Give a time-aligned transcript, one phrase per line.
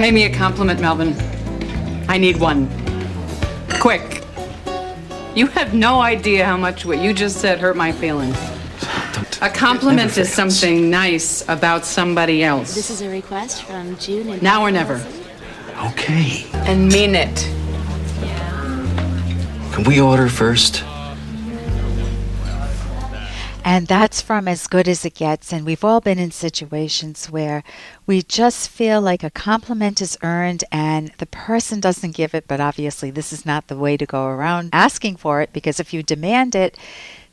[0.00, 1.14] Pay me a compliment, Melvin.
[2.08, 2.70] I need one.
[3.82, 4.24] Quick.
[5.34, 8.34] You have no idea how much what you just said hurt my feelings.
[9.12, 9.42] Don't.
[9.42, 12.74] A compliment is something nice about somebody else.
[12.74, 15.04] This is a request from June and Now or never.
[15.90, 16.46] Okay.
[16.54, 17.36] And mean it.
[19.74, 20.82] Can we order first?
[23.62, 25.52] And that's from As Good as It Gets.
[25.52, 27.62] And we've all been in situations where
[28.06, 32.48] we just feel like a compliment is earned and the person doesn't give it.
[32.48, 35.92] But obviously, this is not the way to go around asking for it because if
[35.92, 36.76] you demand it,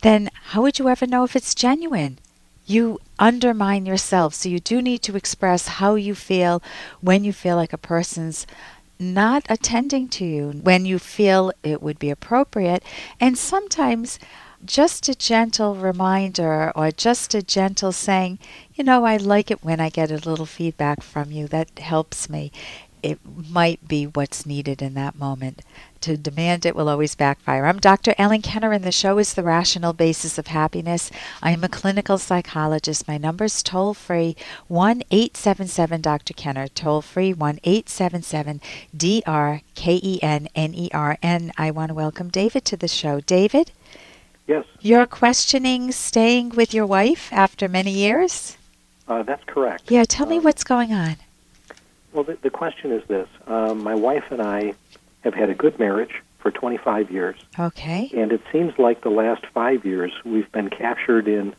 [0.02, 2.20] then how would you ever know if it's genuine?
[2.66, 4.34] You undermine yourself.
[4.34, 6.62] So you do need to express how you feel
[7.00, 8.46] when you feel like a person's
[9.00, 12.84] not attending to you, when you feel it would be appropriate.
[13.20, 14.20] And sometimes
[14.66, 18.40] just a gentle reminder or just a gentle saying,
[18.76, 21.48] you know, I like it when I get a little feedback from you.
[21.48, 22.52] That helps me.
[23.04, 25.62] It might be what's needed in that moment.
[26.02, 27.66] To demand it will always backfire.
[27.66, 28.14] I'm Dr.
[28.18, 31.12] Ellen Kenner, and the show is The Rational Basis of Happiness.
[31.42, 33.08] I am a clinical psychologist.
[33.08, 34.36] My number's toll free
[34.68, 36.34] 1 877 Dr.
[36.34, 38.62] Kenner, toll free 1 877
[38.96, 41.18] D R K E N N E R.
[41.22, 43.20] And I want to welcome David to the show.
[43.20, 43.72] David?
[44.48, 48.58] Yes, You're questioning staying with your wife after many years?
[49.08, 49.90] uh, that's correct.
[49.92, 51.16] Yeah, tell me Um, what's going on.
[52.14, 54.74] Well, the, the question is this: um, My wife and I
[55.22, 58.10] have had a good marriage for 25 years, Okay.
[58.16, 61.54] and it seems like the last five years we've been captured in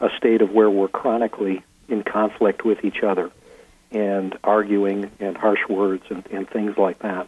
[0.00, 3.30] a state of where we're chronically in conflict with each other,
[3.90, 7.26] and arguing and harsh words and, and things like that.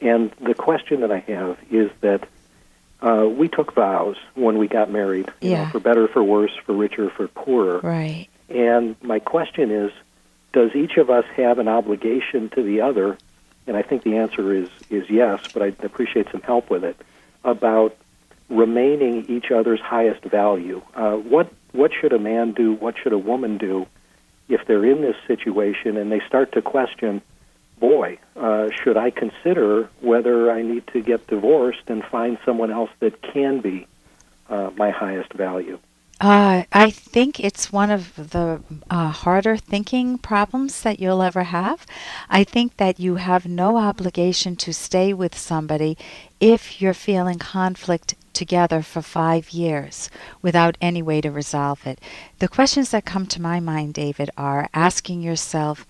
[0.00, 2.28] And the question that I have is that
[3.02, 6.72] uh, we took vows when we got married, you know, for better, for worse, for
[6.72, 7.80] richer, for poorer.
[7.80, 8.28] Right.
[8.48, 9.92] And my question is,
[10.52, 13.18] does each of us have an obligation to the other?
[13.66, 16.96] And I think the answer is is yes, but I'd appreciate some help with it
[17.44, 17.96] about
[18.48, 20.82] remaining each other's highest value.
[20.94, 22.74] Uh, what what should a man do?
[22.74, 23.86] What should a woman do
[24.48, 27.22] if they're in this situation and they start to question?
[27.82, 32.90] Boy, uh, should I consider whether I need to get divorced and find someone else
[33.00, 33.88] that can be
[34.48, 35.80] uh, my highest value?
[36.20, 41.84] Uh, I think it's one of the uh, harder thinking problems that you'll ever have.
[42.30, 45.98] I think that you have no obligation to stay with somebody
[46.38, 50.08] if you're feeling conflict together for five years
[50.40, 51.98] without any way to resolve it.
[52.38, 55.84] The questions that come to my mind, David, are asking yourself,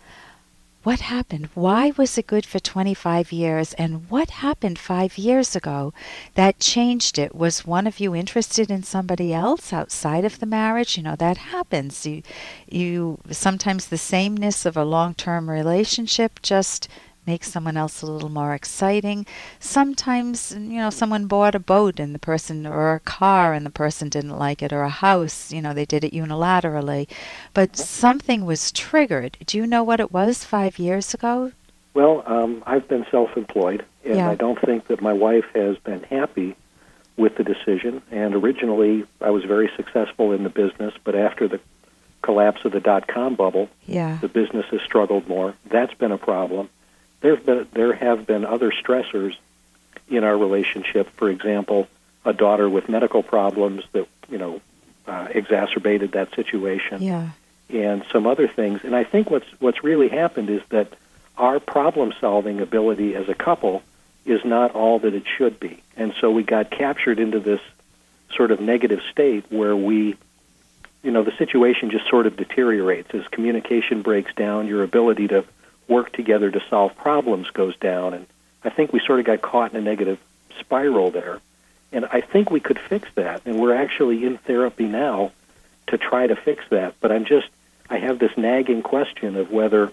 [0.82, 1.48] what happened?
[1.54, 3.72] Why was it good for 25 years?
[3.74, 5.94] And what happened five years ago
[6.34, 7.34] that changed it?
[7.34, 10.96] Was one of you interested in somebody else outside of the marriage?
[10.96, 12.04] You know, that happens.
[12.04, 12.22] You,
[12.68, 16.88] you sometimes the sameness of a long term relationship just
[17.26, 19.26] makes someone else a little more exciting.
[19.60, 23.70] Sometimes, you know, someone bought a boat and the person, or a car and the
[23.70, 27.08] person didn't like it, or a house, you know, they did it unilaterally.
[27.54, 29.36] But something was triggered.
[29.46, 31.52] Do you know what it was five years ago?
[31.94, 34.30] Well, um, I've been self-employed, and Yeah.
[34.30, 36.56] I don't think that my wife has been happy
[37.16, 38.02] with the decision.
[38.10, 41.60] And originally, I was very successful in the business, but after the
[42.22, 44.18] collapse of the dot-com bubble, Yeah.
[44.20, 45.54] the business has struggled more.
[45.70, 46.70] That's been a problem.
[47.22, 49.34] There've been there have been other stressors
[50.08, 51.08] in our relationship.
[51.16, 51.88] For example,
[52.24, 54.60] a daughter with medical problems that you know
[55.06, 57.30] uh, exacerbated that situation Yeah.
[57.70, 58.80] and some other things.
[58.84, 60.92] And I think what's what's really happened is that
[61.38, 63.82] our problem solving ability as a couple
[64.24, 65.82] is not all that it should be.
[65.96, 67.60] And so we got captured into this
[68.36, 70.16] sort of negative state where we
[71.02, 75.44] you know the situation just sort of deteriorates as communication breaks down, your ability to
[75.88, 78.26] work together to solve problems goes down and
[78.64, 80.18] I think we sort of got caught in a negative
[80.60, 81.40] spiral there.
[81.90, 85.32] And I think we could fix that and we're actually in therapy now
[85.88, 86.94] to try to fix that.
[87.00, 87.48] But I'm just,
[87.90, 89.90] I have this nagging question of whether,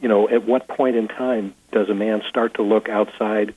[0.00, 3.54] you know, at what point in time does a man start to look outside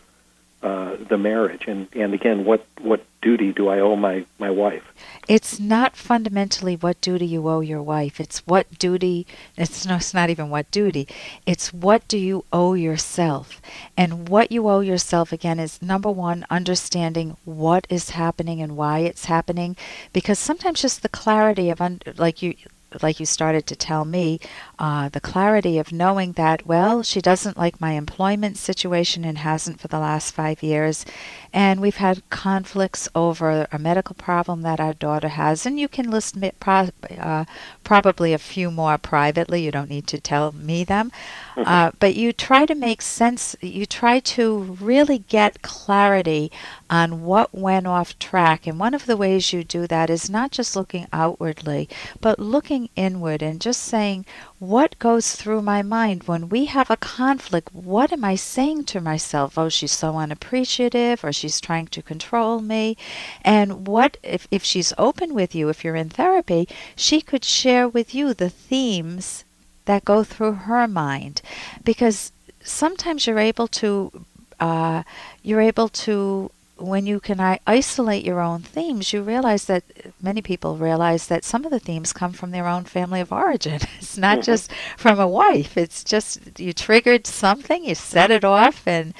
[0.63, 1.65] uh, the marriage?
[1.68, 4.83] And, and again, what, what duty do I owe my, my wife?
[5.27, 8.19] It's not fundamentally what duty you owe your wife.
[8.19, 9.27] It's what duty,
[9.57, 11.07] it's, no, it's not even what duty.
[11.45, 13.62] It's what do you owe yourself.
[13.98, 19.00] And what you owe yourself, again, is number one, understanding what is happening and why
[19.00, 19.75] it's happening.
[20.13, 22.56] Because sometimes just the clarity of, un- like you,
[23.01, 24.39] like you started to tell me,
[24.77, 29.79] uh, the clarity of knowing that, well, she doesn't like my employment situation and hasn't
[29.79, 31.05] for the last five years.
[31.53, 35.65] And we've had conflicts over a medical problem that our daughter has.
[35.65, 37.45] And you can list pro- uh,
[37.83, 39.63] probably a few more privately.
[39.63, 41.11] You don't need to tell me them.
[41.55, 46.51] Uh, but you try to make sense, you try to really get clarity
[46.89, 48.65] on what went off track.
[48.65, 51.87] And one of the ways you do that is not just looking outwardly,
[52.19, 54.25] but looking inward and just saying,
[54.59, 57.74] what goes through my mind when we have a conflict?
[57.74, 59.57] What am I saying to myself?
[59.57, 62.97] Oh, she's so unappreciative, or she's trying to control me.
[63.44, 67.88] And what, if, if she's open with you, if you're in therapy, she could share
[67.88, 69.44] with you the themes
[69.86, 71.41] that go through her mind
[71.83, 72.31] because
[72.63, 74.25] sometimes you're able to
[74.59, 75.03] uh,
[75.41, 79.83] you're able to when you can isolate your own themes, you realize that
[80.23, 83.79] many people realize that some of the themes come from their own family of origin.
[83.99, 84.43] It's not Mhm.
[84.43, 85.77] just from a wife.
[85.77, 89.13] It's just you triggered something, you set it off, and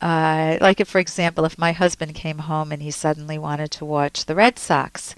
[0.00, 3.84] uh, like if, for example, if my husband came home and he suddenly wanted to
[3.84, 5.14] watch the Red Sox,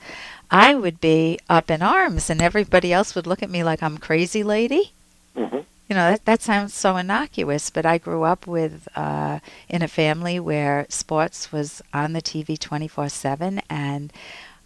[0.51, 3.99] I would be up in arms, and everybody else would look at me like I'm
[3.99, 4.93] crazy lady.
[5.35, 9.83] hmm You know, that, that sounds so innocuous, but I grew up with uh, in
[9.83, 13.61] a family where sports was on the TV 24 7.
[13.71, 14.13] And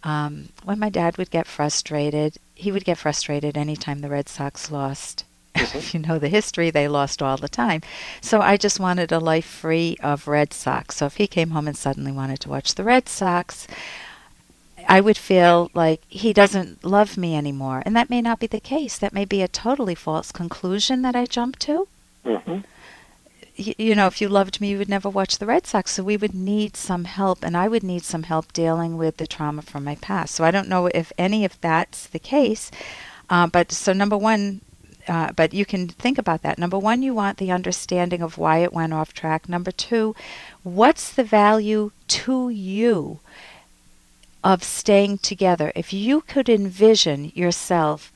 [0.03, 4.71] um, when my dad would get frustrated, he would get frustrated anytime the Red Sox
[4.71, 5.23] lost.
[5.55, 7.81] if you know the history, they lost all the time.
[8.21, 10.97] So I just wanted a life free of Red Sox.
[10.97, 13.67] So if he came home and suddenly wanted to watch the Red Sox,
[14.87, 17.83] I would feel like he doesn't love me anymore.
[17.85, 18.97] And that may not be the case.
[18.97, 21.87] That may be a totally false conclusion that I jumped to.
[22.23, 22.63] hmm Y-
[23.59, 25.91] you know, if you loved me, you would never watch the Red Sox.
[25.91, 29.27] So we would need some help, and I would need some help dealing with the
[29.27, 30.35] trauma from my past.
[30.35, 32.71] So I don't know if any of that's the case.
[33.29, 34.61] Uh, but so, number one,
[35.07, 36.57] uh, but you can think about that.
[36.57, 39.49] Number one, you want the understanding of why it went off track.
[39.49, 40.15] Number two,
[40.63, 43.19] what's the value to you
[44.43, 45.71] of staying together?
[45.75, 48.13] If you could envision yourself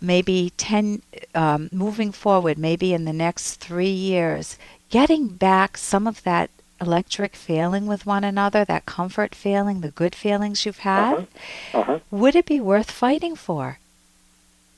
[0.00, 1.02] maybe 10,
[1.34, 4.58] um, moving forward, maybe in the next three years,
[4.94, 6.48] getting back some of that
[6.80, 11.80] electric feeling with one another, that comfort feeling, the good feelings you've had, Uh-huh.
[11.80, 11.98] Uh-huh.
[12.12, 13.78] would it be worth fighting for?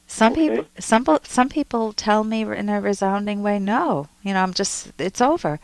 [0.06, 0.48] Some Okay.
[0.48, 4.08] people, some some people tell me in a resounding way, no.
[4.26, 5.60] You know, I'm just, it's over.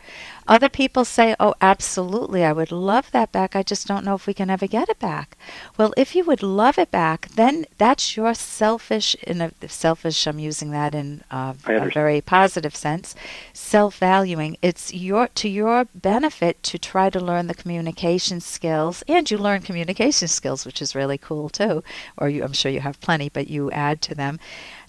[0.47, 3.57] Other people say, oh, absolutely, I would love that back.
[3.57, 5.37] I just don't know if we can ever get it back.
[5.77, 9.15] Well, if you would love it back, then that's your selfish.
[9.15, 11.93] In a selfish, I'm using that in a, I uh, a understand.
[11.93, 13.15] very positive sense.
[13.51, 14.55] Self-valuing.
[14.61, 19.61] It's your to your benefit to try to learn the communication skills, and you learn
[19.61, 21.83] communication skills, which is really cool too.
[22.17, 24.39] Or you, I'm sure you have plenty, but you add to them.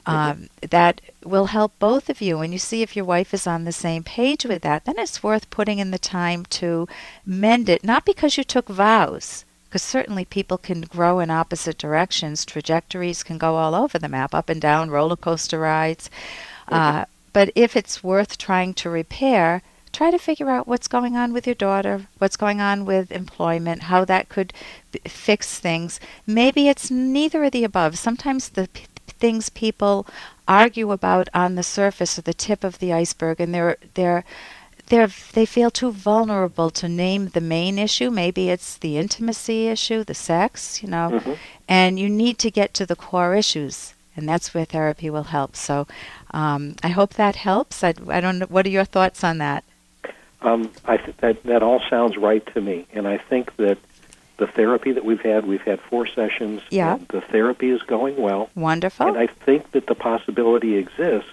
[0.06, 2.40] Um, that will help both of you.
[2.40, 5.22] And you see if your wife is on the same page with that, then it's
[5.22, 6.86] worth putting in the time to
[7.24, 7.82] mend it.
[7.82, 12.44] Not because you took vows, because certainly people can grow in opposite directions.
[12.44, 16.10] Trajectories can go all over the map, up and down, roller coaster rides.
[16.68, 19.62] Uh, but if it's worth trying to repair,
[19.92, 23.84] try to figure out what's going on with your daughter, what's going on with employment,
[23.84, 24.52] how that could
[24.92, 25.98] b- fix things.
[26.26, 27.98] Maybe it's neither of the above.
[27.98, 30.06] Sometimes the p- things people
[30.46, 34.24] argue about on the surface are the tip of the iceberg, and they're they're
[34.88, 38.10] they're they feel too vulnerable to name the main issue.
[38.10, 41.38] Maybe it's the intimacy issue, the sex, you know, Mhm.
[41.68, 45.56] and you need to get to the core issues, and that's where therapy will help.
[45.56, 45.86] So,
[46.32, 47.82] um, I hope that helps.
[47.82, 48.46] I, I don't know.
[48.46, 49.64] What are your thoughts on that?
[50.42, 53.78] Um, I th- that that all sounds right to me, and I think that
[54.36, 56.60] the therapy that we've had, we've had four sessions.
[56.70, 56.94] Yeah.
[56.94, 59.06] and the therapy is going well, Wonderful.
[59.06, 61.30] and I think that the possibility exists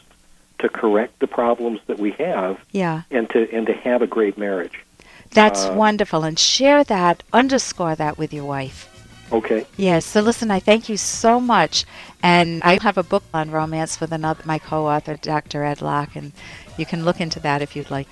[0.59, 4.37] to correct the problems that we have, yeah, and to and to have a great
[4.37, 4.79] marriage.
[5.31, 6.23] that's uh, wonderful.
[6.23, 8.87] And share that, underscore that with your wife.
[9.31, 9.65] Okay.
[9.77, 10.05] Yes.
[10.05, 11.85] So listen, I thank you so much,
[12.21, 15.63] and I have a book on romance with another my co-author, Dr.
[15.63, 16.33] Ed Locke, and
[16.77, 18.07] you can look into that if you'd like.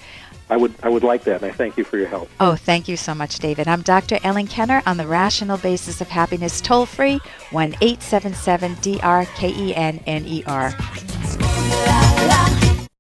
[0.49, 2.29] I would I would like that, and I thank you for your help.
[2.39, 3.67] Oh, thank you so much, David.
[3.67, 4.17] I'm Dr.
[4.23, 7.19] Ellen Kenner on the Rational Basis of Happiness, toll free
[7.51, 10.73] one eight seven seven D R K E N N E R.